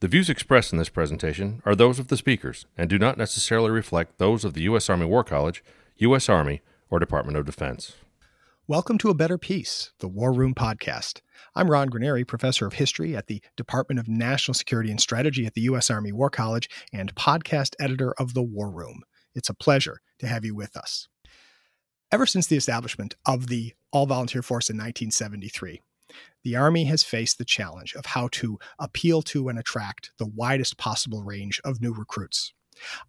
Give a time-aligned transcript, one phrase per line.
[0.00, 3.72] The views expressed in this presentation are those of the speakers and do not necessarily
[3.72, 4.88] reflect those of the U.S.
[4.88, 5.64] Army War College,
[5.96, 6.28] U.S.
[6.28, 7.94] Army, or Department of Defense.
[8.68, 11.20] Welcome to A Better Peace, the War Room podcast.
[11.56, 15.54] I'm Ron Granieri, professor of history at the Department of National Security and Strategy at
[15.54, 15.90] the U.S.
[15.90, 19.02] Army War College and podcast editor of The War Room.
[19.34, 21.08] It's a pleasure to have you with us.
[22.12, 25.82] Ever since the establishment of the All Volunteer Force in 1973,
[26.44, 30.78] the Army has faced the challenge of how to appeal to and attract the widest
[30.78, 32.52] possible range of new recruits.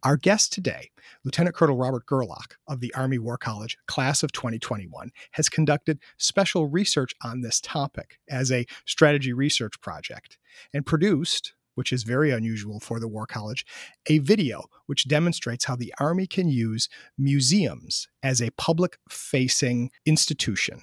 [0.04, 0.90] Our guest today,
[1.24, 6.68] Lieutenant Colonel Robert Gerlach of the Army War College, class of 2021, has conducted special
[6.68, 10.38] research on this topic as a strategy research project
[10.74, 13.66] and produced, which is very unusual for the War College,
[14.08, 20.82] a video which demonstrates how the Army can use museums as a public facing institution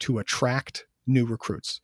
[0.00, 1.80] to attract new recruits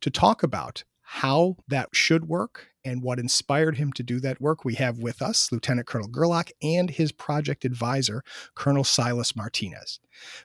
[0.00, 4.64] to talk about how that should work and what inspired him to do that work,
[4.64, 8.22] we have with us Lieutenant Colonel Gerlach and his project advisor,
[8.54, 10.00] Colonel Silas Martinez.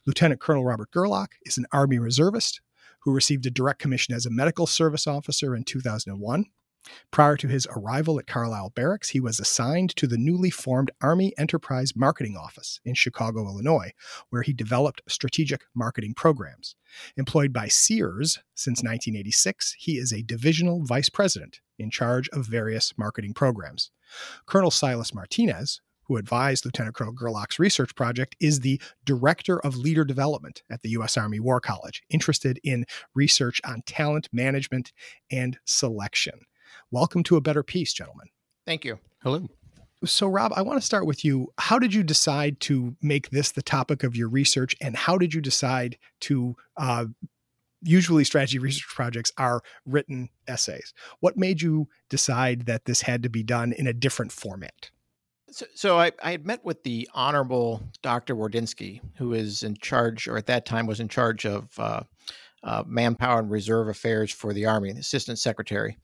[0.06, 2.62] Lieutenant Colonel Robert Gerlach is an Army reservist
[3.02, 6.46] who received a direct commission as a medical service officer in 2001.
[7.12, 11.34] Prior to his arrival at Carlisle Barracks, he was assigned to the newly formed Army
[11.38, 13.92] Enterprise Marketing Office in Chicago, Illinois,
[14.30, 16.76] where he developed strategic marketing programs.
[17.18, 22.94] Employed by Sears since 1986, he is a divisional vice president in charge of various
[22.98, 23.92] marketing programs.
[24.46, 30.04] Colonel Silas Martinez, who advised Lieutenant Colonel Gerlach's research project, is the Director of Leader
[30.04, 31.18] Development at the U.S.
[31.18, 34.92] Army War College, interested in research on talent management
[35.32, 36.42] and selection.
[36.92, 38.28] Welcome to a better peace, gentlemen.
[38.66, 38.98] Thank you.
[39.22, 39.48] Hello.
[40.06, 41.54] So, Rob, I want to start with you.
[41.60, 45.34] How did you decide to make this the topic of your research, and how did
[45.34, 46.56] you decide to?
[46.78, 47.06] Uh,
[47.84, 50.94] usually, strategy research projects are written essays.
[51.20, 54.90] What made you decide that this had to be done in a different format?
[55.52, 58.36] So, so I, I had met with the Honorable Dr.
[58.36, 62.02] Wardynski, who is in charge, or at that time was in charge of uh,
[62.64, 65.98] uh, manpower and reserve affairs for the Army, the Assistant Secretary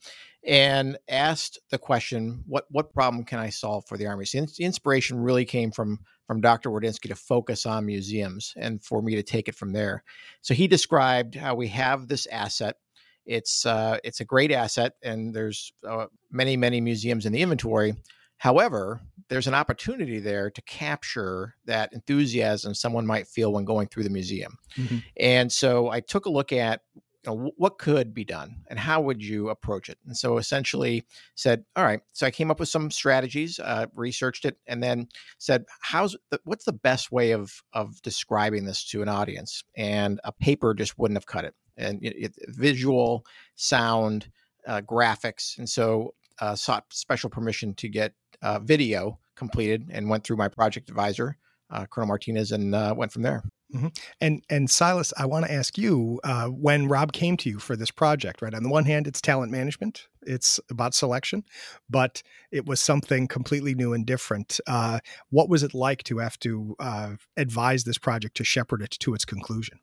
[0.46, 4.64] and asked the question, "What what problem can I solve for the Army?" So the
[4.64, 6.70] inspiration really came from from Dr.
[6.70, 10.04] Wardynski to focus on museums and for me to take it from there.
[10.42, 12.78] So he described how we have this asset.
[13.26, 17.96] It's uh, it's a great asset, and there's uh, many many museums in the inventory.
[18.38, 24.04] However, there's an opportunity there to capture that enthusiasm someone might feel when going through
[24.04, 24.58] the museum.
[24.76, 24.98] Mm-hmm.
[25.18, 26.82] And so I took a look at
[27.26, 29.98] know, what could be done and how would you approach it?
[30.06, 31.06] And so essentially
[31.36, 32.02] said, all right.
[32.14, 36.40] So I came up with some strategies, uh, researched it, and then said, how's the,
[36.44, 39.64] what's the best way of of describing this to an audience?
[39.76, 41.56] And a paper just wouldn't have cut it.
[41.78, 43.26] And it, it, visual,
[43.56, 44.30] sound,
[44.68, 50.24] uh, graphics, and so uh, sought special permission to get uh, video completed and went
[50.24, 51.38] through my project advisor,
[51.70, 53.44] uh, Colonel Martinez, and uh, went from there.
[53.74, 53.88] Mm-hmm.
[54.22, 57.76] And and Silas, I want to ask you uh, when Rob came to you for
[57.76, 58.42] this project.
[58.42, 61.44] Right, on the one hand, it's talent management, it's about selection,
[61.90, 62.22] but
[62.52, 64.60] it was something completely new and different.
[64.68, 65.00] Uh,
[65.30, 69.14] what was it like to have to uh, advise this project to shepherd it to
[69.14, 69.80] its conclusion?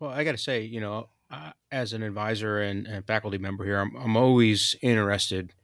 [0.00, 3.64] Well, I got to say, you know, uh, as an advisor and, and, faculty member
[3.64, 5.54] here, I'm, I'm always interested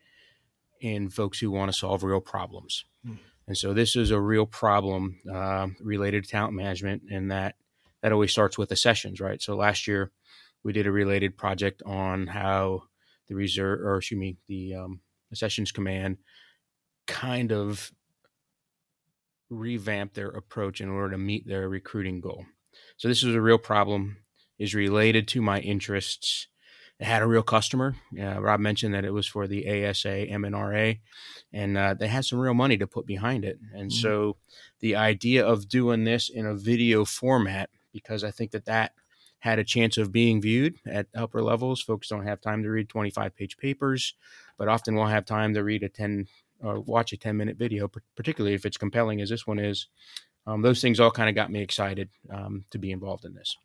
[0.81, 2.85] in folks who want to solve real problems.
[3.07, 3.19] Mm.
[3.49, 7.55] And so this is a real problem uh, related to talent management, and that
[8.03, 9.41] that always starts with the accessions, right?
[9.41, 10.11] So last year
[10.63, 12.83] we did a related project on how
[13.29, 15.01] the reserve, or excuse me, the um,
[15.33, 16.19] Accessions Command
[17.07, 17.93] kind of
[19.49, 22.47] revamp their approach in order to meet their recruiting goal.
[22.97, 24.19] So this is a real problem,
[24.59, 26.49] is related to my interests
[26.99, 27.95] it had a real customer.
[28.19, 30.95] Uh, Rob mentioned that it was for the ASA M&RA,
[31.53, 33.59] and uh, they had some real money to put behind it.
[33.75, 34.01] And mm-hmm.
[34.01, 34.37] so
[34.81, 38.93] the idea of doing this in a video format, because I think that that
[39.41, 41.83] had a chance of being viewed at upper levels.
[41.83, 44.15] Folks don't have time to read 25 page papers,
[44.59, 46.27] but often will have time to read a 10
[46.61, 49.89] or watch a 10 minute video, particularly if it's compelling as this one is.
[50.47, 53.57] Um, those things all kind of got me excited um, to be involved in this.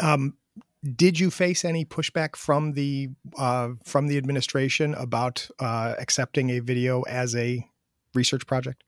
[0.00, 0.36] Um,
[0.82, 6.58] did you face any pushback from the uh, from the administration about uh, accepting a
[6.58, 7.66] video as a
[8.14, 8.82] research project?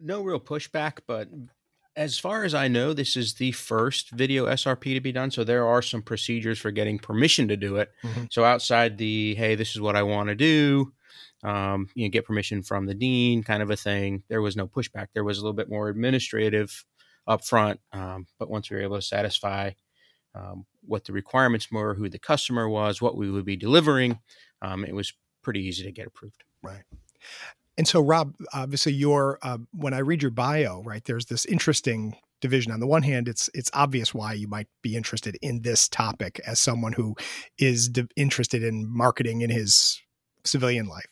[0.00, 1.28] No real pushback, but
[1.96, 5.30] as far as I know, this is the first video SRP to be done.
[5.30, 7.90] So there are some procedures for getting permission to do it.
[8.02, 8.24] Mm-hmm.
[8.30, 10.92] So outside the hey, this is what I want to do,
[11.42, 14.22] um, you know, get permission from the dean, kind of a thing.
[14.28, 15.08] There was no pushback.
[15.12, 16.84] There was a little bit more administrative
[17.26, 19.72] up front, um, but once we were able to satisfy
[20.36, 24.20] um, what the requirements were, who the customer was, what we would be delivering,
[24.62, 25.12] um, it was
[25.42, 26.44] pretty easy to get approved.
[26.62, 26.82] Right.
[27.78, 32.16] And so, Rob, obviously, your uh, when I read your bio, right, there's this interesting
[32.40, 32.72] division.
[32.72, 36.40] On the one hand, it's it's obvious why you might be interested in this topic
[36.46, 37.14] as someone who
[37.58, 40.00] is interested in marketing in his
[40.44, 41.06] civilian life.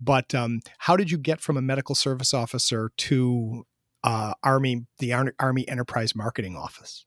[0.00, 3.66] But um, how did you get from a medical service officer to
[4.02, 7.06] uh, Army, the Ar- Army Enterprise Marketing Office?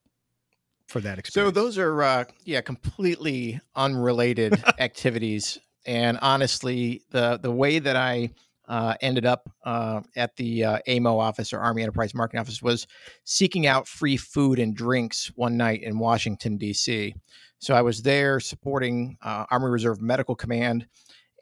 [0.88, 1.54] For that experience.
[1.56, 8.32] So those are uh, yeah completely unrelated activities, and honestly, the the way that I
[8.68, 12.88] uh, ended up uh, at the uh, AMO office or Army Enterprise Marketing Office was
[13.24, 17.16] seeking out free food and drinks one night in Washington, D.C.
[17.60, 20.88] So I was there supporting uh, Army Reserve Medical Command.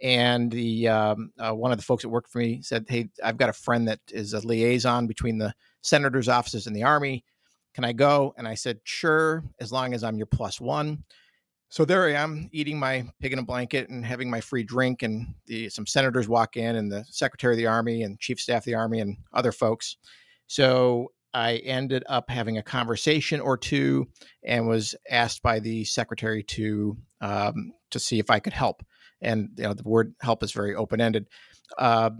[0.01, 3.37] And the um, uh, one of the folks that worked for me said, "Hey, I've
[3.37, 7.23] got a friend that is a liaison between the senator's offices and the army.
[7.75, 10.27] Can I go?" And I said, "Sure, as long as I'm your
[10.59, 11.03] one."
[11.75, 15.03] so there I am eating my pig in a blanket and having my free drink,
[15.03, 18.61] and the, some senators walk in, and the Secretary of the Army and Chief Staff
[18.61, 19.97] of the Army and other folks.
[20.47, 24.07] So I ended up having a conversation or two,
[24.43, 28.81] and was asked by the secretary to um, to see if I could help.
[29.21, 31.27] And you know, the word "help" is very open ended.
[31.77, 32.11] Uh,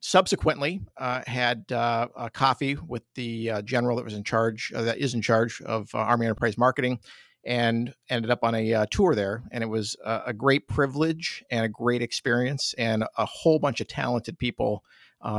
[0.00, 4.82] subsequently, uh, had uh, a coffee with the uh, general that was in charge, uh,
[4.82, 6.98] that is in charge of uh, Army Enterprise Marketing
[7.44, 9.44] and ended up on a uh, tour there.
[9.52, 13.88] And it was a, great privilege and a great experience, and a whole bunch of
[13.88, 14.82] talented people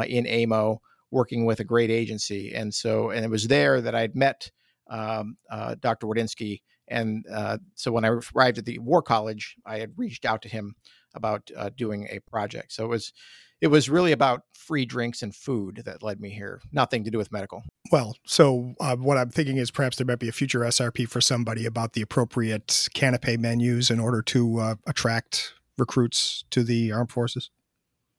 [0.07, 0.81] in AMO
[1.11, 2.53] working with a great agency.
[2.55, 4.49] And so, and it was there that I'd met
[4.89, 5.37] um,
[5.81, 6.07] Dr.
[6.07, 6.61] Wardynski.
[6.87, 7.25] And
[7.75, 10.75] so when I arrived at the War College, I had reached out to him
[11.13, 12.71] about doing a project.
[12.71, 13.13] So it was
[13.61, 17.17] it was really about free drinks and food that led me here, nothing to do
[17.17, 17.63] with medical.
[17.91, 21.21] Well, so uh, what I'm thinking is perhaps there might be a future SRP for
[21.21, 27.11] somebody about the appropriate canapé menus in order to uh, attract recruits to the armed
[27.11, 27.49] forces.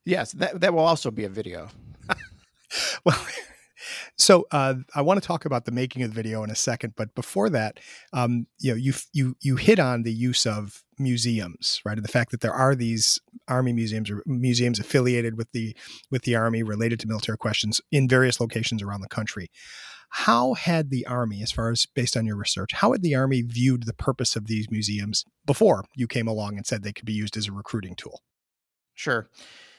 [0.03, 1.69] Yes, that that will also be a video.
[3.05, 3.25] well,
[4.17, 6.93] so uh, I want to talk about the making of the video in a second,
[6.95, 7.79] but before that,
[8.13, 11.97] um, you know, you you you hit on the use of museums, right?
[11.97, 13.19] And the fact that there are these
[13.51, 15.75] army museums or museums affiliated with the
[16.09, 19.49] with the army related to military questions in various locations around the country.
[20.13, 23.41] How had the army, as far as based on your research, how had the army
[23.43, 27.13] viewed the purpose of these museums before you came along and said they could be
[27.13, 28.21] used as a recruiting tool?
[28.93, 29.29] Sure.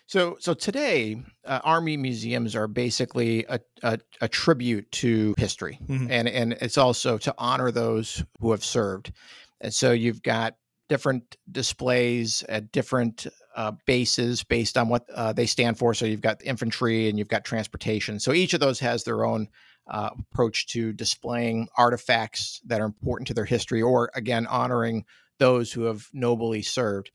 [0.06, 6.10] So, so today, uh, army museums are basically a, a, a tribute to history, mm-hmm.
[6.10, 9.12] and and it's also to honor those who have served.
[9.60, 10.56] And so you've got
[10.92, 15.94] different displays at different uh, bases based on what uh, they stand for.
[15.94, 18.20] So you've got infantry and you've got transportation.
[18.20, 19.48] So each of those has their own
[19.90, 25.06] uh, approach to displaying artifacts that are important to their history, or again honoring
[25.38, 27.10] those who have nobly served.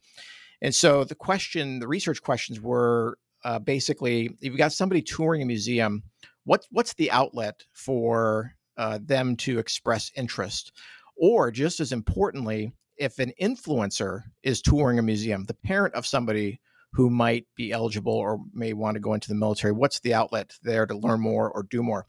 [0.59, 5.43] And so the question, the research questions were uh, basically if you've got somebody touring
[5.43, 6.01] a museum,
[6.45, 10.71] what, what's the outlet for uh, them to express interest?
[11.15, 16.59] Or just as importantly, if an influencer is touring a museum, the parent of somebody
[16.93, 20.53] who might be eligible or may want to go into the military, what's the outlet
[20.63, 22.05] there to learn more or do more?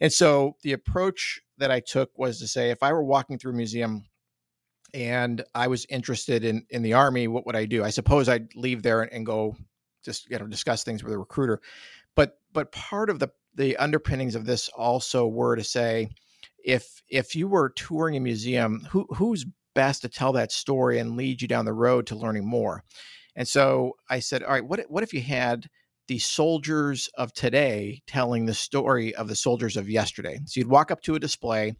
[0.00, 3.52] And so the approach that I took was to say if I were walking through
[3.52, 4.04] a museum
[4.94, 7.84] and I was interested in in the army, what would I do?
[7.84, 9.56] I suppose I'd leave there and, and go
[10.04, 11.60] just you know discuss things with a recruiter.
[12.14, 16.08] But but part of the the underpinnings of this also were to say
[16.64, 19.46] if if you were touring a museum, who who's
[19.78, 22.82] best to tell that story and lead you down the road to learning more?
[23.36, 25.68] And so I said, all right, what what if you had
[26.08, 30.40] the soldiers of today telling the story of the soldiers of yesterday?
[30.46, 31.76] So you'd walk up to a display,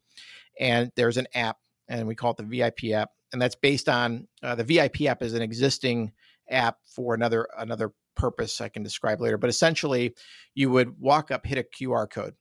[0.61, 1.57] and there's an app
[1.89, 5.23] and we call it the VIP app, and that's based on uh, the VIP app
[5.23, 6.13] is an existing
[6.51, 9.39] app for another another purpose I can describe later.
[9.39, 10.15] But essentially,
[10.55, 12.35] you would walk up, hit a QR code.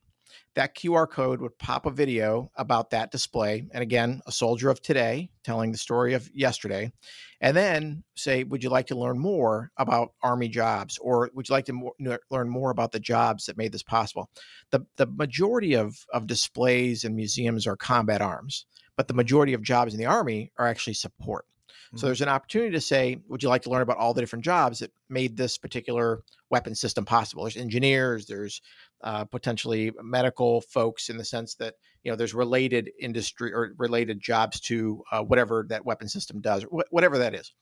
[0.57, 4.81] That QR code would pop a video about that display, and again, a soldier of
[4.81, 6.91] today telling the story of yesterday,
[7.39, 11.53] and then say, "Would you like to learn more about Army jobs, or would you
[11.53, 11.91] like to
[12.29, 14.29] learn more about the jobs that made this possible?"
[14.71, 18.65] The the majority of of displays and museums are combat arms
[18.97, 21.45] but the majority of jobs in the army are actually support.
[21.87, 21.97] Mm-hmm.
[21.97, 24.45] So there's an opportunity to say, would you like to learn about all the different
[24.45, 27.43] jobs that made this particular weapon system possible?
[27.43, 28.61] There's engineers, there's
[29.03, 34.19] uh, potentially medical folks in the sense that you know there's related industry or related
[34.19, 37.53] jobs to uh, whatever that weapon system does, wh- whatever that is.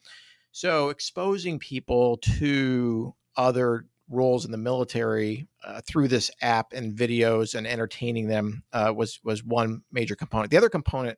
[0.51, 7.55] So exposing people to other roles in the military uh, through this app and videos
[7.55, 10.51] and entertaining them uh, was was one major component.
[10.51, 11.17] The other component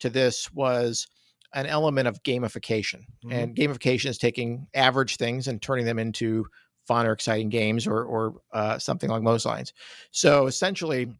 [0.00, 1.08] to this was
[1.54, 3.32] an element of gamification, mm-hmm.
[3.32, 6.46] and gamification is taking average things and turning them into
[6.86, 9.72] fun or exciting games or or uh, something along those lines.
[10.10, 11.12] So essentially,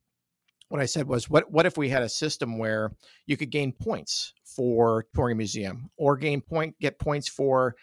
[0.68, 2.92] what I said was, what what if we had a system where
[3.26, 7.76] you could gain points for touring a museum or gain point get points for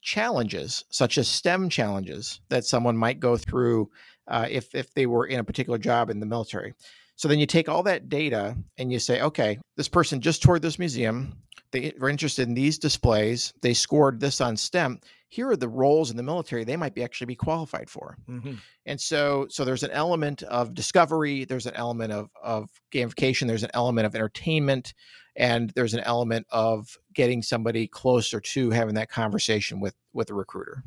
[0.00, 3.88] challenges such as STEM challenges that someone might go through
[4.28, 6.74] uh, if if they were in a particular job in the military.
[7.16, 10.62] So then you take all that data and you say, okay, this person just toured
[10.62, 11.36] this museum.
[11.70, 13.52] They were interested in these displays.
[13.62, 15.00] They scored this on STEM.
[15.28, 18.18] Here are the roles in the military they might be actually be qualified for.
[18.28, 18.54] Mm-hmm.
[18.84, 21.44] And so, so there's an element of discovery.
[21.44, 23.46] There's an element of of gamification.
[23.46, 24.92] There's an element of entertainment
[25.36, 30.34] and there's an element of getting somebody closer to having that conversation with with a
[30.34, 30.82] recruiter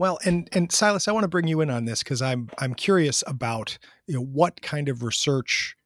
[0.00, 2.74] well and and silas i want to bring you in on this because i'm i'm
[2.74, 3.78] curious about
[4.08, 5.76] you know what kind of research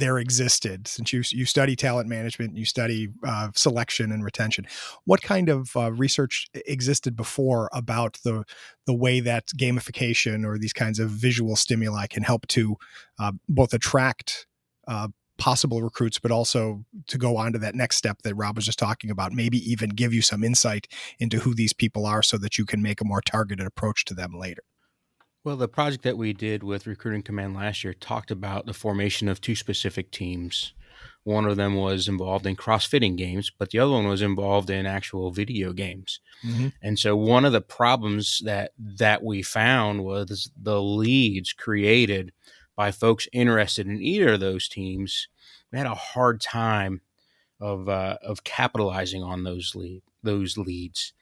[0.00, 4.66] there existed since you you study talent management you study uh, selection and retention.
[5.04, 8.44] What kind of uh, research existed before about the
[8.86, 12.76] the way that gamification or these kinds of visual stimuli can help to
[13.20, 14.46] uh, both attract
[14.88, 15.08] uh,
[15.40, 18.78] possible recruits, but also to go on to that next step that Rob was just
[18.78, 20.86] talking about, maybe even give you some insight
[21.18, 24.14] into who these people are so that you can make a more targeted approach to
[24.14, 24.62] them later.
[25.42, 29.26] Well, the project that we did with Recruiting Command last year talked about the formation
[29.26, 30.74] of two specific teams.
[31.24, 34.84] One of them was involved in cross-fitting games, but the other one was involved in
[34.84, 36.20] actual video games.
[36.46, 36.68] Mm-hmm.
[36.82, 42.32] And so one of the problems that that we found was the leads created
[42.80, 45.28] by folks interested in either of those teams,
[45.70, 47.02] we had a hard time
[47.60, 51.12] of uh, of capitalizing on those lead those leads,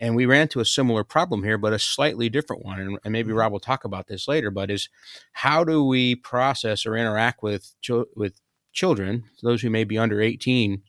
[0.00, 2.78] and we ran into a similar problem here, but a slightly different one.
[2.80, 3.38] And, and maybe mm-hmm.
[3.38, 4.52] Rob will talk about this later.
[4.52, 4.88] But is
[5.32, 7.74] how do we process or interact with
[8.14, 8.34] with
[8.72, 10.82] children, those who may be under eighteen,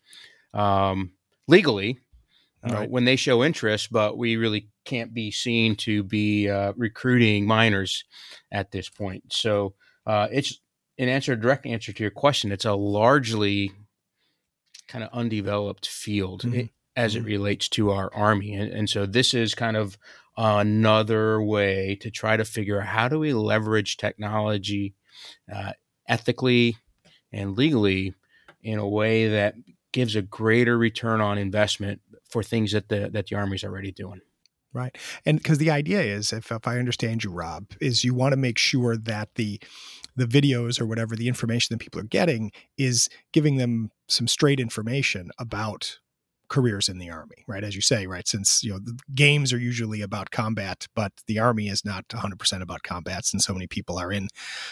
[0.54, 1.14] um,
[1.48, 1.98] legally,
[2.64, 2.92] uh, right.
[2.92, 8.06] when they show interest, but we really can't be seen to be uh, recruiting minors
[8.52, 9.24] at this point.
[9.34, 9.74] So
[10.10, 10.60] uh, it's
[10.98, 12.52] an answer, a direct answer to your question.
[12.52, 13.72] It's a largely
[14.88, 16.66] kind of undeveloped field mm-hmm.
[16.96, 17.28] as it mm-hmm.
[17.28, 20.00] relates to our army, and, and so this is kind of
[20.36, 24.96] another way to try to figure out how do we leverage technology
[25.54, 25.74] uh,
[26.08, 26.78] ethically
[27.32, 28.16] and legally
[28.64, 29.54] in a way that
[29.92, 33.92] gives a greater return on investment for things that the that the army is already
[33.92, 34.22] doing.
[34.72, 34.96] Right.
[35.26, 38.38] And because the idea is, if, if I understand you, Rob, is you want to
[38.38, 39.60] make sure that the
[40.16, 44.60] the videos or whatever the information that people are getting is giving them some straight
[44.60, 46.00] information about
[46.50, 47.64] careers in the army right?
[47.64, 51.40] As you say right since you know the games are usually about combat but the
[51.40, 54.30] army is not 100% about combat since so many people are in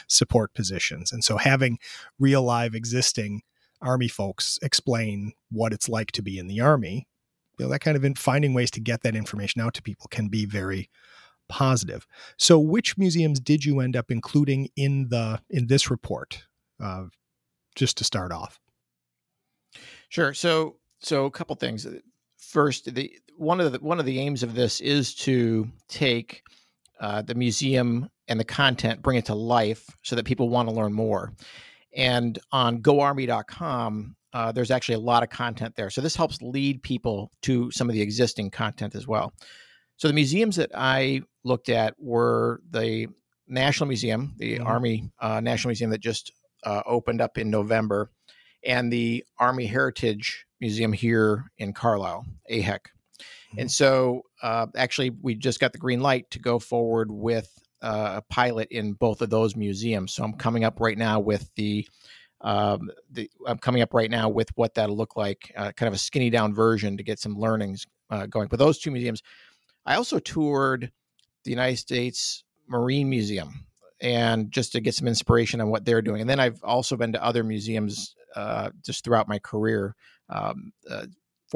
[0.08, 1.12] support positions.
[1.12, 1.78] And so having
[2.20, 3.44] real live existing
[3.80, 7.08] army folks explain what it's like to be in the army
[7.58, 10.08] you know that kind of in, finding ways to get that information out to people
[10.10, 10.90] can be very
[11.50, 12.08] positive.
[12.38, 16.46] So, which museums did you end up including in the in this report?
[16.80, 17.06] Uh,
[17.78, 18.60] just to start off.
[20.10, 20.34] Sure.
[20.34, 21.88] So, so a couple things.
[22.38, 26.44] First, the one of the one of the aims of this is to take
[27.00, 30.76] uh, the museum and the content, bring it to life, so that people want to
[30.76, 31.34] learn more.
[31.96, 35.90] And on GoArmy.com, uh, there's actually a lot of content there.
[35.90, 39.34] So this helps lead people to some of the existing content as well.
[39.98, 43.08] So the museums that I looked at were the
[43.48, 44.68] National Museum, the mm-hmm.
[44.68, 46.32] Army uh, National Museum that just
[46.64, 48.12] uh, opened up in November,
[48.64, 52.64] and the Army Heritage Museum here in Carlisle, AHEC.
[52.64, 53.60] Mm-hmm.
[53.60, 57.50] And so, uh, actually, we just got the green light to go forward with
[57.82, 60.14] uh, a pilot in both of those museums.
[60.14, 61.88] So I'm coming up right now with the
[62.42, 65.96] um, the, I'm coming up right now with what that'll look like, uh, kind of
[65.96, 68.48] a skinny down version to get some learnings uh, going.
[68.48, 69.24] But those two museums,
[69.88, 70.92] I also toured
[71.46, 73.66] the United States Marine Museum
[74.02, 76.22] and just to get some inspiration on what they're doing.
[76.22, 79.96] And then I've also been to other museums uh, just throughout my career,
[80.30, 81.06] um, uh,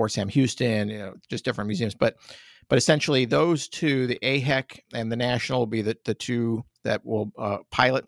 [0.08, 1.94] Sam Houston, you know, just different museums.
[1.94, 2.16] But
[2.70, 7.06] but essentially, those two, the AHEC and the National, will be the, the two that
[7.06, 8.06] will uh, pilot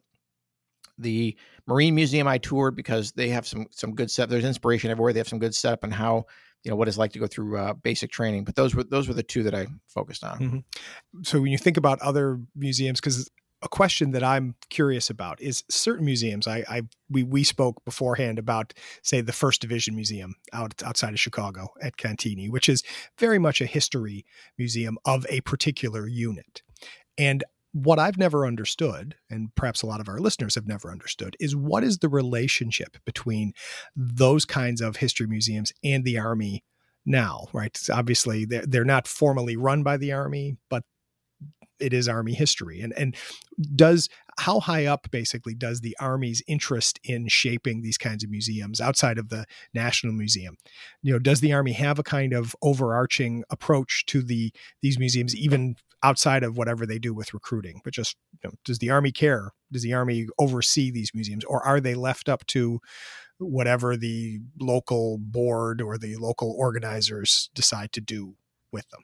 [0.97, 1.35] the
[1.67, 2.27] Marine Museum.
[2.27, 4.29] I toured because they have some some good stuff.
[4.29, 5.11] There's inspiration everywhere.
[5.11, 6.25] They have some good setup on how
[6.63, 8.45] you know what it's like to go through uh, basic training.
[8.45, 10.39] But those were those were the two that I focused on.
[10.39, 11.23] Mm-hmm.
[11.23, 13.29] So when you think about other museums, because
[13.63, 16.47] a question that I'm curious about is certain museums.
[16.47, 21.19] I, I we we spoke beforehand about say the First Division Museum out outside of
[21.19, 22.83] Chicago at Cantigny, which is
[23.17, 24.25] very much a history
[24.57, 26.61] museum of a particular unit.
[27.17, 27.43] And
[27.73, 31.55] what I've never understood, and perhaps a lot of our listeners have never understood, is
[31.55, 33.53] what is the relationship between
[33.95, 36.63] those kinds of history museums and the Army
[37.05, 37.77] now, right?
[37.91, 40.83] Obviously, they're, they're not formally run by the Army, but
[41.79, 43.15] it is army history and and
[43.75, 44.07] does
[44.39, 49.17] how high up basically does the army's interest in shaping these kinds of museums outside
[49.17, 50.55] of the national museum
[51.01, 54.51] you know does the army have a kind of overarching approach to the
[54.81, 58.79] these museums even outside of whatever they do with recruiting but just you know, does
[58.79, 62.79] the army care does the army oversee these museums or are they left up to
[63.39, 68.35] whatever the local board or the local organizers decide to do
[68.71, 69.01] with them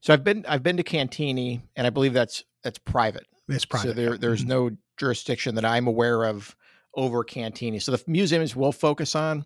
[0.00, 3.26] so I've been I've been to Cantigny, and I believe that's that's private.
[3.48, 3.88] It's private.
[3.88, 4.48] So there there's mm-hmm.
[4.48, 6.54] no jurisdiction that I'm aware of
[6.94, 7.80] over Cantigny.
[7.80, 9.44] So the museums we'll focus on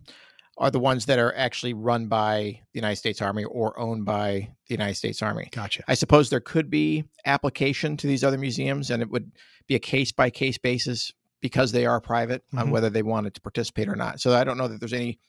[0.57, 4.49] are the ones that are actually run by the United States Army or owned by
[4.67, 5.49] the United States Army.
[5.51, 5.83] Gotcha.
[5.87, 9.31] I suppose there could be application to these other museums, and it would
[9.67, 12.59] be a case by case basis because they are private mm-hmm.
[12.59, 14.19] on whether they wanted to participate or not.
[14.19, 15.19] So I don't know that there's any.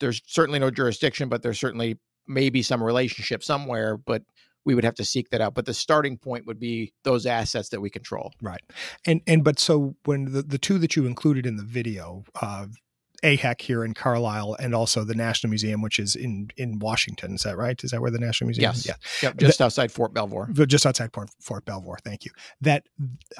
[0.00, 4.22] There's certainly no jurisdiction, but there's certainly maybe some relationship somewhere, but
[4.64, 5.54] we would have to seek that out.
[5.54, 8.32] But the starting point would be those assets that we control.
[8.40, 8.62] Right.
[9.06, 12.66] And and but so when the, the two that you included in the video, uh,
[13.22, 17.34] AHEC here in Carlisle and also the National Museum, which is in in Washington.
[17.34, 17.82] Is that right?
[17.84, 18.70] Is that where the National Museum?
[18.70, 18.78] Yes.
[18.78, 18.86] Is?
[18.86, 18.94] Yeah.
[19.22, 20.48] Yep, just that, outside Fort Belvoir.
[20.52, 21.98] Just outside Fort, Fort Belvoir.
[22.04, 22.32] Thank you.
[22.60, 22.84] That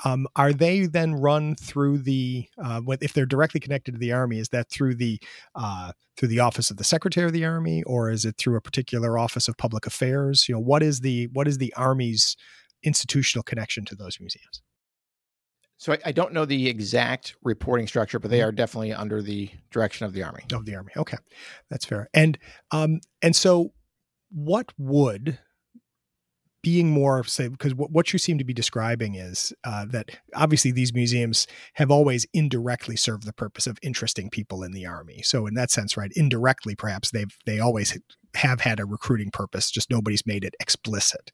[0.04, 4.38] um, are they then run through the uh, if they're directly connected to the Army?
[4.38, 5.20] Is that through the
[5.56, 8.60] uh, through the Office of the Secretary of the Army, or is it through a
[8.60, 10.48] particular Office of Public Affairs?
[10.48, 12.36] You know, what is the what is the Army's
[12.84, 14.62] institutional connection to those museums?
[15.82, 18.50] So I, I, don't know the exact reporting structure, but they mm-hmm.
[18.50, 20.44] are definitely under the direction of the army.
[20.52, 21.16] Of the army, okay,
[21.70, 22.08] that's fair.
[22.14, 22.38] And
[22.70, 23.72] um, and so,
[24.30, 25.40] what would
[26.62, 30.70] being more say because what, what you seem to be describing is uh, that obviously
[30.70, 35.48] these museums have always indirectly served the purpose of interesting people in the army so
[35.48, 37.98] in that sense right indirectly perhaps they've they always
[38.34, 41.32] have had a recruiting purpose just nobody's made it explicit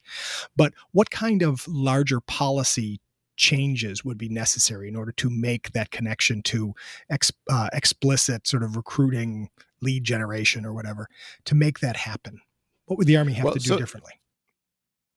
[0.57, 2.99] but what kind of larger policy
[3.39, 6.75] changes would be necessary in order to make that connection to
[7.09, 9.49] ex, uh, explicit sort of recruiting
[9.81, 11.09] lead generation or whatever
[11.45, 12.41] to make that happen
[12.87, 14.13] what would the army have well, to do so, differently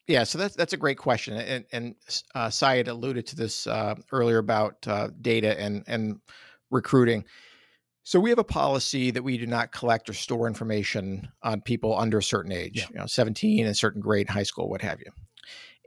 [0.07, 1.95] yeah so that's that's a great question and and
[2.35, 6.21] uh, Cy alluded to this uh, earlier about uh, data and and
[6.69, 7.25] recruiting
[8.03, 11.95] so we have a policy that we do not collect or store information on people
[11.97, 12.87] under a certain age, yeah.
[12.91, 15.11] you know, 17, a certain grade, high school, what have you.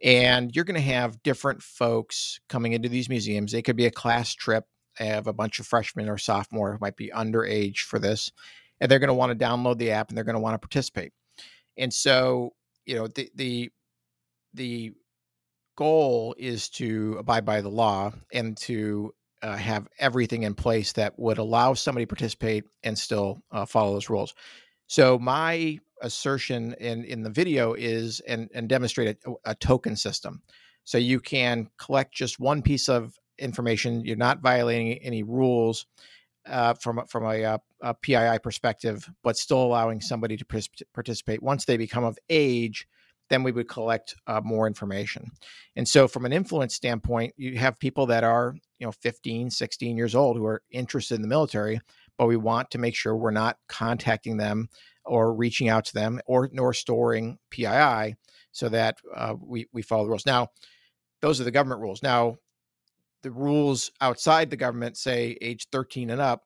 [0.02, 3.52] And you're going to have different folks coming into these museums.
[3.52, 4.64] They could be a class trip.
[4.96, 8.30] Have a bunch of freshmen or sophomore who might be underage for this,
[8.80, 10.58] and they're going to want to download the app and they're going to want to
[10.58, 11.12] participate.
[11.76, 12.52] And so,
[12.86, 13.72] you know, the the
[14.52, 14.92] the
[15.76, 21.18] goal is to abide by the law and to uh, have everything in place that
[21.18, 24.32] would allow somebody to participate and still uh, follow those rules.
[24.86, 30.42] So my assertion in in the video is and and demonstrate a, a token system.
[30.84, 34.04] So you can collect just one piece of information.
[34.04, 35.86] You're not violating any rules
[36.46, 40.44] uh, from from a, uh, a, a, PII perspective, but still allowing somebody to
[40.92, 41.42] participate.
[41.42, 42.86] Once they become of age,
[43.30, 45.30] then we would collect uh, more information.
[45.74, 49.96] And so, from an influence standpoint, you have people that are you know 15, 16
[49.96, 51.80] years old who are interested in the military,
[52.18, 54.68] but we want to make sure we're not contacting them
[55.04, 58.16] or reaching out to them or nor storing PII
[58.52, 60.26] so that uh, we we follow the rules.
[60.26, 60.48] Now,
[61.20, 62.02] those are the government rules.
[62.02, 62.36] Now,
[63.22, 66.42] the rules outside the government say age 13 and up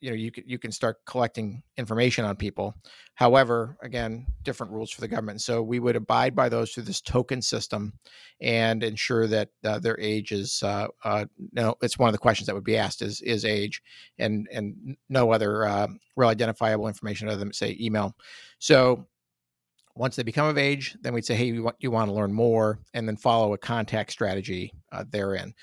[0.00, 2.74] you know you can you can start collecting information on people.
[3.14, 5.40] However again different rules for the government.
[5.40, 7.92] So we would abide by those through this token system
[8.40, 12.46] and ensure that uh, their age is uh, uh, no it's one of the questions
[12.46, 13.82] that would be asked is is age
[14.18, 18.14] and and no other uh, real identifiable information other than say email.
[18.58, 19.06] So
[19.94, 22.32] once they become of age then we'd say hey you want, you want to learn
[22.32, 25.54] more and then follow a contact strategy uh, therein.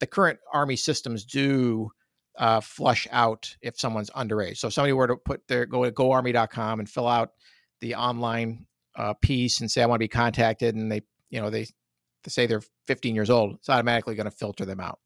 [0.00, 1.90] The current army systems do
[2.38, 4.58] uh, flush out if someone's underage.
[4.58, 7.32] So if somebody were to put their go to goarmy.com and fill out
[7.80, 11.50] the online uh, piece and say I want to be contacted, and they you know
[11.50, 14.98] they, they say they're 15 years old, it's automatically going to filter them out.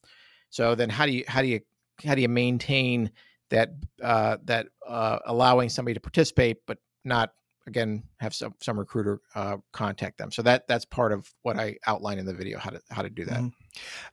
[0.51, 1.61] So then how do you how do you
[2.05, 3.11] how do you maintain
[3.51, 3.71] that
[4.03, 7.33] uh, that uh, allowing somebody to participate but not
[7.67, 10.31] again have some some recruiter uh, contact them.
[10.31, 13.11] So that that's part of what I outline in the video how to how to
[13.11, 13.39] do that.
[13.39, 13.49] Mm-hmm.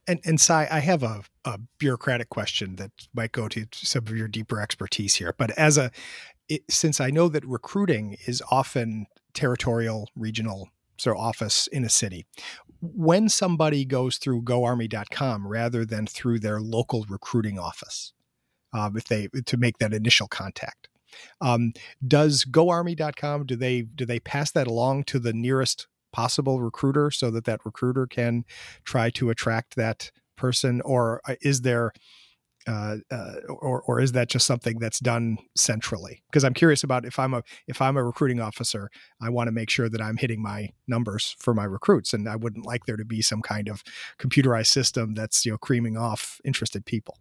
[0.07, 4.15] And and Cy, I have a, a bureaucratic question that might go to some of
[4.15, 5.33] your deeper expertise here.
[5.37, 5.91] But as a
[6.47, 12.25] it, since I know that recruiting is often territorial, regional, so office in a city,
[12.81, 18.13] when somebody goes through GoArmy.com rather than through their local recruiting office,
[18.73, 20.88] uh, if they to make that initial contact,
[21.41, 21.73] um,
[22.05, 27.31] does GoArmy.com do they do they pass that along to the nearest possible recruiter so
[27.31, 28.45] that that recruiter can
[28.83, 31.91] try to attract that person, or uh, is there
[32.67, 36.23] uh, uh, or or is that just something that's done centrally?
[36.29, 38.89] Because I'm curious about if I'm a if I'm a recruiting officer,
[39.21, 42.35] I want to make sure that I'm hitting my numbers for my recruits, and I
[42.35, 43.83] wouldn't like there to be some kind of
[44.19, 47.17] computerized system that's you know creaming off interested people.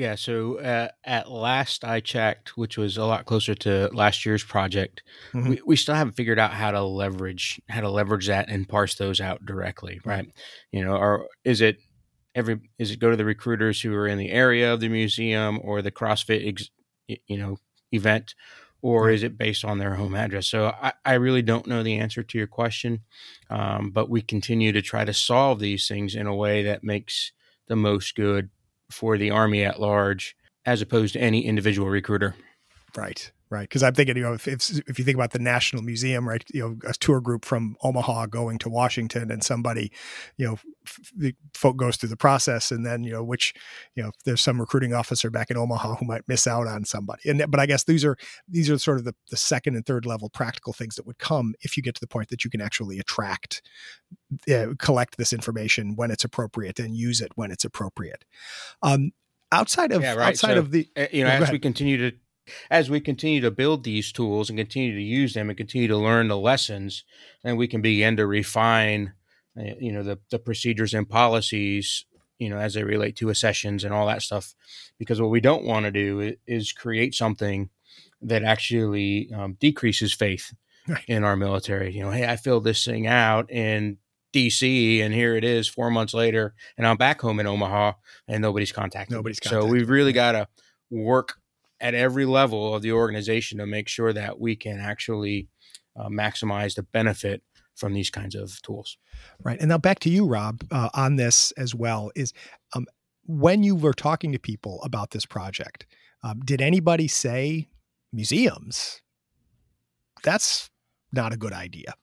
[0.00, 4.42] Yeah, so uh, at last I checked, which was a lot closer to last year's
[4.42, 5.02] project,
[5.34, 5.50] mm-hmm.
[5.50, 8.94] we, we still haven't figured out how to leverage how to leverage that and parse
[8.94, 10.26] those out directly, right?
[10.72, 11.80] You know, or is it
[12.34, 15.60] every is it go to the recruiters who are in the area of the museum
[15.62, 16.70] or the CrossFit ex,
[17.06, 17.58] you know
[17.92, 18.34] event,
[18.80, 20.46] or is it based on their home address?
[20.46, 23.00] So I, I really don't know the answer to your question,
[23.50, 27.32] um, but we continue to try to solve these things in a way that makes
[27.68, 28.48] the most good
[28.90, 32.34] for the Army at large, as opposed to any individual recruiter.
[32.96, 33.62] Right right?
[33.62, 36.44] Because I'm thinking, you know, if, if, if you think about the National Museum, right,
[36.54, 39.90] you know, a tour group from Omaha going to Washington, and somebody,
[40.36, 43.52] you know, f- the folk goes through the process, and then you know, which,
[43.96, 47.28] you know, there's some recruiting officer back in Omaha who might miss out on somebody,
[47.28, 48.16] and but I guess these are
[48.48, 51.54] these are sort of the, the second and third level practical things that would come
[51.60, 53.62] if you get to the point that you can actually attract,
[54.48, 58.24] uh, collect this information when it's appropriate and use it when it's appropriate.
[58.82, 59.10] Um,
[59.50, 60.28] outside of yeah, right.
[60.28, 62.16] outside so, of the eh, you know, as we continue to
[62.70, 65.96] as we continue to build these tools and continue to use them and continue to
[65.96, 67.04] learn the lessons,
[67.42, 69.12] then we can begin to refine,
[69.58, 72.04] uh, you know, the, the procedures and policies,
[72.38, 74.54] you know, as they relate to accessions and all that stuff.
[74.98, 77.70] Because what we don't want to do is create something
[78.22, 80.52] that actually um, decreases faith
[80.86, 81.04] right.
[81.06, 81.92] in our military.
[81.92, 83.98] You know, hey, I filled this thing out in
[84.32, 87.92] DC and here it is four months later and I'm back home in Omaha
[88.28, 89.16] and nobody's contacting.
[89.16, 89.68] Nobody's contacted.
[89.68, 90.48] So we've really got to
[90.90, 91.39] work
[91.80, 95.48] at every level of the organization to make sure that we can actually
[95.96, 97.42] uh, maximize the benefit
[97.74, 98.98] from these kinds of tools.
[99.42, 99.58] Right.
[99.58, 102.32] And now back to you, Rob, uh, on this as well is
[102.74, 102.86] um,
[103.26, 105.86] when you were talking to people about this project,
[106.22, 107.68] um, did anybody say
[108.12, 109.00] museums?
[110.22, 110.68] That's
[111.12, 111.94] not a good idea.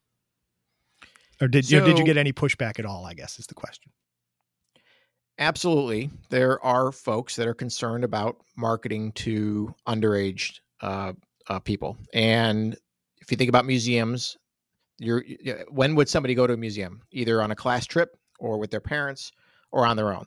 [1.40, 3.06] Or did, so, you, did you get any pushback at all?
[3.06, 3.92] I guess is the question.
[5.40, 6.10] Absolutely.
[6.30, 11.14] There are folks that are concerned about marketing to underage uh,
[11.48, 11.98] uh, people.
[12.14, 12.76] And
[13.22, 14.38] if you think about museums,
[15.00, 15.24] you're,
[15.70, 17.02] when would somebody go to a museum?
[17.12, 19.32] Either on a class trip or with their parents
[19.72, 20.26] or on their own.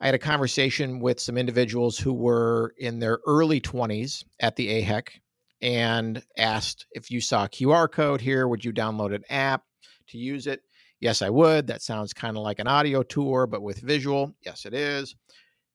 [0.00, 4.82] I had a conversation with some individuals who were in their early 20s at the
[4.82, 5.08] AHEC
[5.60, 9.62] and asked if you saw a QR code here, would you download an app
[10.08, 10.62] to use it?
[11.04, 11.66] Yes, I would.
[11.66, 14.34] That sounds kind of like an audio tour, but with visual.
[14.40, 15.14] Yes, it is.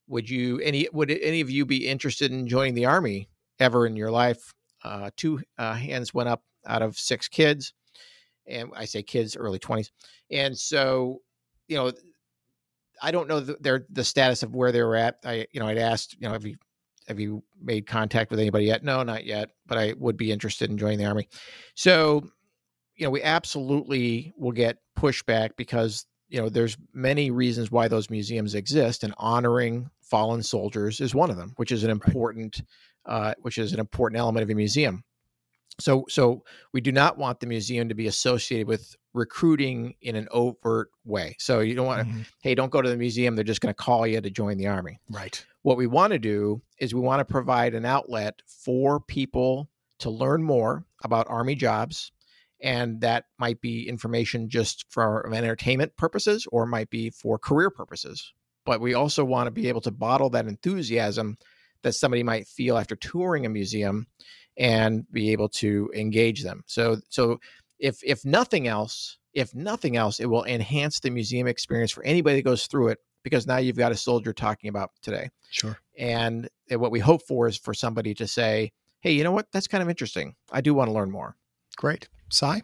[0.07, 3.95] Would you any would any of you be interested in joining the army ever in
[3.95, 4.55] your life?
[4.83, 7.75] Uh, two uh, hands went up out of six kids,
[8.47, 9.91] and I say kids, early twenties.
[10.31, 11.21] And so,
[11.67, 11.91] you know,
[12.99, 15.19] I don't know the, their the status of where they were at.
[15.23, 16.55] I you know I'd asked you know have you
[17.07, 18.83] have you made contact with anybody yet?
[18.83, 19.51] No, not yet.
[19.67, 21.29] But I would be interested in joining the army.
[21.75, 22.31] So
[22.99, 28.09] you know, we absolutely will get pushback because you know there's many reasons why those
[28.09, 32.61] museums exist, and honoring fallen soldiers is one of them, which is an important,
[33.07, 33.13] right.
[33.13, 35.03] uh, which is an important element of a museum.
[35.79, 40.27] So, so we do not want the museum to be associated with recruiting in an
[40.31, 41.37] overt way.
[41.39, 42.21] So you don't want to, mm-hmm.
[42.41, 43.33] hey, don't go to the museum.
[43.35, 44.99] They're just going to call you to join the army.
[45.09, 45.41] Right.
[45.61, 50.09] What we want to do is we want to provide an outlet for people to
[50.09, 52.11] learn more about army jobs
[52.61, 57.69] and that might be information just for um, entertainment purposes or might be for career
[57.69, 58.33] purposes.
[58.65, 61.37] But we also want to be able to bottle that enthusiasm
[61.83, 64.07] that somebody might feel after touring a museum
[64.57, 66.63] and be able to engage them.
[66.67, 67.39] So so
[67.79, 72.37] if if nothing else if nothing else it will enhance the museum experience for anybody
[72.37, 75.29] that goes through it because now you've got a soldier talking about today.
[75.51, 75.77] Sure.
[75.97, 79.47] And what we hope for is for somebody to say hey you know what?
[79.53, 80.35] That's kind of interesting.
[80.51, 81.37] I do want to learn more
[81.79, 82.61] great Cy?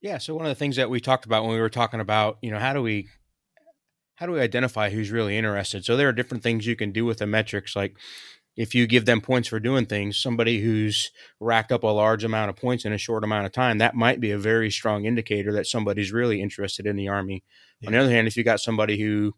[0.00, 0.18] Yeah.
[0.18, 2.50] So one of the things that we talked about when we were talking about, you
[2.50, 3.08] know, how do we
[4.14, 5.84] how do we identify who's really interested?
[5.84, 7.76] So there are different things you can do with the metrics.
[7.76, 7.96] Like
[8.56, 12.48] if you give them points for doing things, somebody who's racked up a large amount
[12.48, 15.52] of points in a short amount of time, that might be a very strong indicator
[15.52, 17.44] that somebody's really interested in the Army.
[17.80, 17.88] Yeah.
[17.88, 19.34] On the other hand, if you got somebody who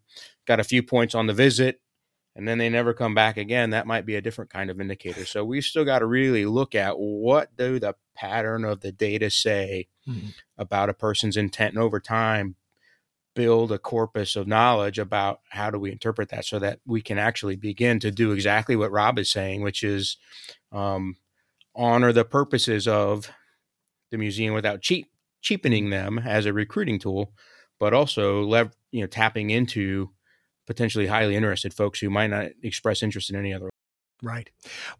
[0.46, 1.80] got a few points on the visit
[2.36, 5.24] and then they never come back again, that might be a different kind of indicator.
[5.24, 9.30] So we've still got to really look at what do the pattern of the data
[9.30, 10.28] say mm-hmm.
[10.58, 12.56] about a person's intent and over time
[13.34, 17.18] build a corpus of knowledge about how do we interpret that so that we can
[17.18, 20.16] actually begin to do exactly what Rob is saying, which is
[20.72, 21.16] um,
[21.74, 23.30] honor the purposes of
[24.10, 27.32] the museum without cheap cheapening them as a recruiting tool,
[27.78, 30.10] but also lev- you know tapping into
[30.66, 33.68] potentially highly interested folks who might not express interest in any other
[34.22, 34.48] Right.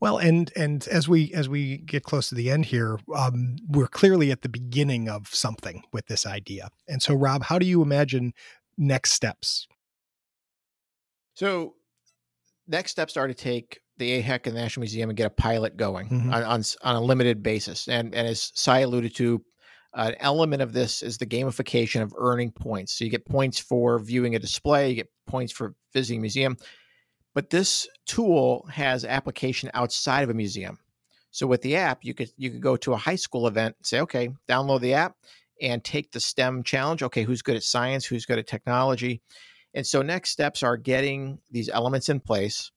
[0.00, 3.86] Well, and and as we as we get close to the end here, um, we're
[3.86, 6.68] clearly at the beginning of something with this idea.
[6.88, 8.34] And so, Rob, how do you imagine
[8.76, 9.66] next steps?
[11.34, 11.74] So,
[12.68, 15.76] next steps are to take the AHEC and the National Museum and get a pilot
[15.76, 16.34] going mm-hmm.
[16.34, 17.88] on, on, on a limited basis.
[17.88, 19.42] And and as Cy alluded to,
[19.94, 22.92] an element of this is the gamification of earning points.
[22.92, 26.56] So you get points for viewing a display, you get points for visiting a museum
[27.34, 30.78] but this tool has application outside of a museum.
[31.32, 33.86] So with the app, you could you could go to a high school event and
[33.86, 35.16] say, okay, download the app
[35.60, 37.02] and take the STEM challenge.
[37.02, 38.06] Okay, who's good at science?
[38.06, 39.20] Who's good at technology?
[39.74, 42.70] And so next steps are getting these elements in place,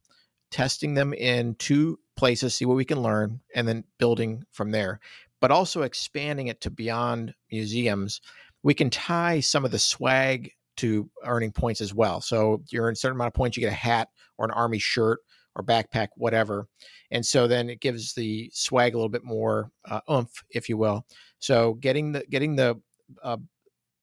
[0.50, 5.00] testing them in two places, see what we can learn, and then building from there.
[5.40, 8.22] But also expanding it to beyond museums.
[8.64, 12.22] We can tie some of the swag to earning points as well.
[12.22, 14.80] So you're in a certain amount of points, you get a hat or an army
[14.80, 15.20] shirt
[15.56, 16.68] or backpack, whatever.
[17.12, 20.78] And so then it gives the swag a little bit more uh, oomph, if you
[20.78, 21.06] will.
[21.40, 22.80] So getting the getting the
[23.24, 23.38] uh,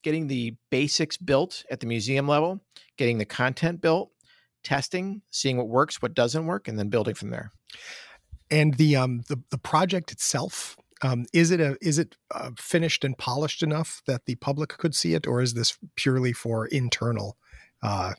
[0.03, 2.61] getting the basics built at the museum level,
[2.97, 4.11] getting the content built,
[4.65, 7.53] testing, seeing what works, what doesn't work, and then building from there.
[8.51, 13.05] And the um the the project itself um, is it a is it uh, finished
[13.05, 17.37] and polished enough that the public could see it, or is this purely for internal
[17.83, 18.15] uh,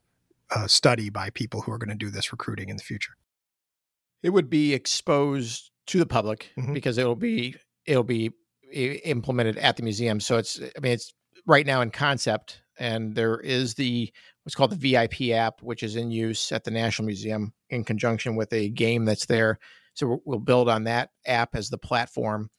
[0.56, 3.14] uh, study by people who are going to do this recruiting in the future?
[4.22, 6.74] It would be exposed to the public mm-hmm.
[6.74, 7.56] because it'll be
[7.88, 8.32] it'll be
[8.72, 10.20] implemented at the museum.
[10.20, 11.12] So it's I mean it's
[11.48, 15.96] right now in concept, and there is the what's called the VIP app, which is
[15.96, 19.58] in use at the National Museum in conjunction with a game that's there.
[19.96, 22.52] So we'll build on that app as the platform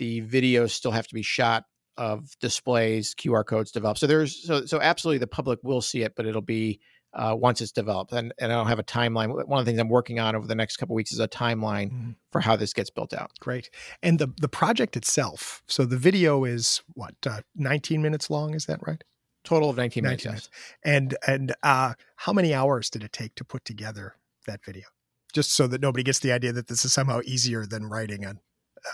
[0.00, 1.64] the videos still have to be shot
[1.98, 4.00] of displays, QR codes developed.
[4.00, 6.80] So there's so so absolutely the public will see it, but it'll be
[7.12, 8.12] uh, once it's developed.
[8.12, 9.28] And and I don't have a timeline.
[9.46, 11.92] One of the things I'm working on over the next couple weeks is a timeline
[11.92, 12.14] mm.
[12.32, 13.30] for how this gets built out.
[13.40, 13.68] Great.
[14.02, 15.62] And the the project itself.
[15.68, 18.54] So the video is what uh, 19 minutes long.
[18.54, 19.04] Is that right?
[19.44, 20.24] Total of 19, 19 minutes.
[20.24, 20.50] minutes.
[20.82, 24.14] And and uh, how many hours did it take to put together
[24.46, 24.86] that video?
[25.34, 28.36] Just so that nobody gets the idea that this is somehow easier than writing a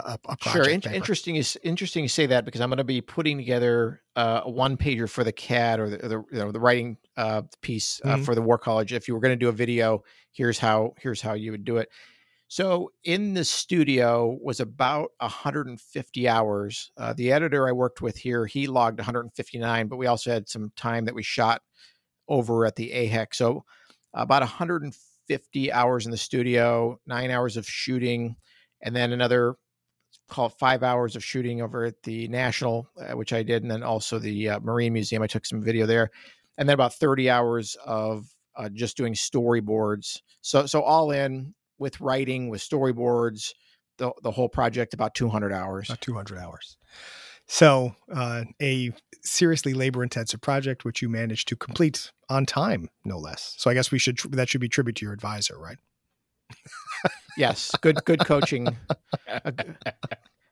[0.01, 0.69] a, a sure.
[0.69, 4.43] In- interesting is interesting you say that because I'm going to be putting together uh,
[4.45, 8.01] a one pager for the CAD or the, the you know the writing uh, piece
[8.05, 8.23] uh, mm-hmm.
[8.25, 8.93] for the War College.
[8.93, 11.77] If you were going to do a video, here's how here's how you would do
[11.79, 11.89] it.
[12.49, 16.93] So in the studio was about 150 hours.
[16.97, 20.71] Uh, the editor I worked with here, he logged 159, but we also had some
[20.77, 21.63] time that we shot
[22.29, 23.35] over at the AHEC.
[23.35, 23.65] So
[24.15, 28.37] about 150 hours in the studio, nine hours of shooting,
[28.81, 29.57] and then another
[30.29, 33.71] call it five hours of shooting over at the National, uh, which I did, and
[33.71, 35.23] then also the uh, Marine Museum.
[35.23, 36.11] I took some video there,
[36.59, 40.21] and then about thirty hours of uh, just doing storyboards.
[40.41, 43.53] So so all in with writing, with storyboards,
[43.99, 45.89] the the whole project about two hundred hours.
[45.89, 46.77] About two hundred hours.
[47.49, 53.19] So uh, a seriously labor intensive project which you managed to complete on time, no
[53.19, 53.55] less.
[53.59, 55.79] So I guess we should that should be tribute to your advisor, right?
[57.37, 58.69] Yes, good good coaching.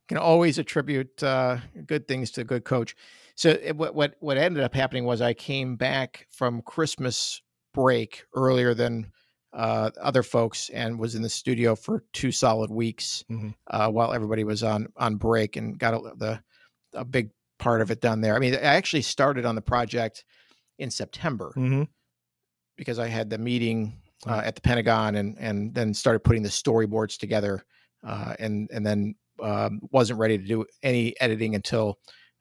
[0.09, 2.95] can always attribute uh, good things to a good coach.
[3.37, 8.25] So it, what what what ended up happening was I came back from Christmas break
[8.35, 9.11] earlier than
[9.53, 13.51] uh, other folks and was in the studio for two solid weeks mm-hmm.
[13.69, 16.43] uh, while everybody was on on break and got a, the
[16.93, 18.37] a big part of it done there.
[18.37, 20.25] I mean, I actually started on the project
[20.79, 21.85] in September mm-hmm.
[22.77, 26.49] because I had the meeting uh, at the Pentagon and and then started putting the
[26.49, 27.65] storyboards together
[28.07, 31.99] uh, and and then um, wasn't ready to do any editing until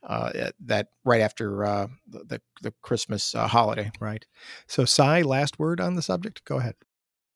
[0.07, 3.91] uh, that right after uh, the the Christmas uh, holiday.
[3.99, 4.25] Right.
[4.67, 6.43] So, Cy, last word on the subject.
[6.45, 6.75] Go ahead.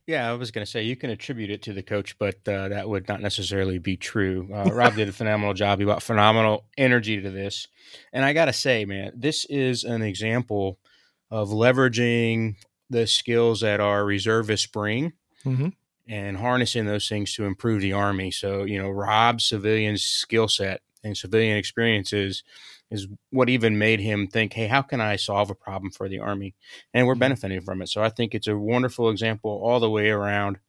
[0.05, 2.69] Yeah, I was going to say you can attribute it to the coach, but uh,
[2.69, 4.49] that would not necessarily be true.
[4.53, 5.79] Uh, Rob did a phenomenal job.
[5.79, 7.67] He brought phenomenal energy to this,
[8.13, 10.79] and I got to say, man, this is an example
[11.29, 12.55] of leveraging
[12.89, 15.13] the skills that our reservists bring
[15.45, 15.69] mm-hmm.
[16.07, 18.31] and harnessing those things to improve the Army.
[18.31, 22.43] So, you know, Rob's civilian skill set and civilian experiences
[22.89, 26.19] is what even made him think, hey, how can I solve a problem for the
[26.19, 26.55] Army?
[26.93, 27.19] And we're mm-hmm.
[27.19, 27.89] benefiting from it.
[27.89, 30.59] So I think it's a wonderful example all the way around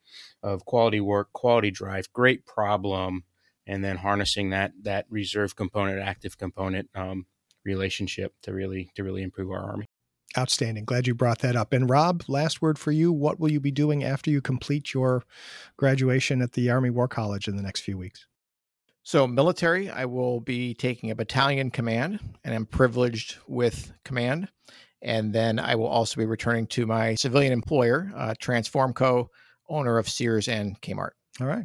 [0.43, 3.25] of quality work, quality drive, great problem,
[3.67, 7.27] and then harnessing that that reserve component, active component um,
[7.65, 9.87] relationship to really to really improve our Army.
[10.37, 10.85] Outstanding.
[10.85, 11.73] Glad you brought that up.
[11.73, 13.11] And Rob, last word for you.
[13.13, 15.25] What will you be doing after you complete your
[15.79, 18.27] graduation at the Army War College in the next few weeks?
[19.03, 24.49] So, military, I will be taking a battalion command, and I'm privileged with command.
[25.01, 29.29] And then I will also be returning to my civilian employer, uh, Transformco,
[29.69, 31.13] owner of Sears and Kmart.
[31.41, 31.65] All right.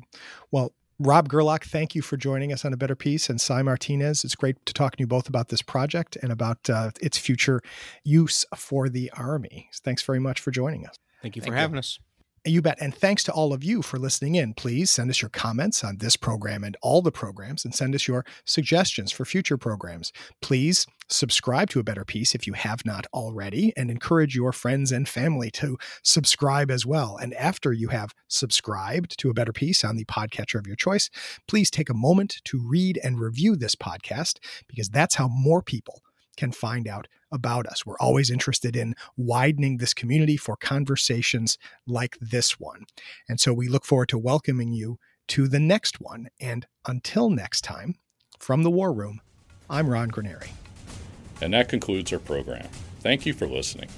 [0.51, 0.73] Well,
[1.05, 4.35] Rob Gerlach, thank you for joining us on A Better Peace, And Cy Martinez, it's
[4.35, 7.61] great to talk to you both about this project and about uh, its future
[8.05, 9.69] use for the Army.
[9.83, 10.95] Thanks very much for joining us.
[11.21, 11.79] Thank you for thank having you.
[11.79, 11.99] us.
[12.45, 12.77] You bet.
[12.81, 14.53] And thanks to all of you for listening in.
[14.53, 18.05] Please send us your comments on this program and all the programs and send us
[18.05, 20.11] your suggestions for future programs.
[20.41, 24.91] Please subscribe to A Better Peace if you have not already and encourage your friends
[24.91, 27.15] and family to subscribe as well.
[27.15, 31.09] And after you have subscribed to A Better Peace on the podcatcher of your choice,
[31.47, 36.01] please take a moment to read and review this podcast because that's how more people
[36.35, 37.85] can find out about us.
[37.85, 42.85] We're always interested in widening this community for conversations like this one.
[43.27, 46.27] And so we look forward to welcoming you to the next one.
[46.39, 47.95] And until next time,
[48.39, 49.19] from the War Room,
[49.69, 50.51] I'm Ron Granieri.
[51.41, 52.67] And that concludes our program.
[53.01, 53.89] Thank you for listening.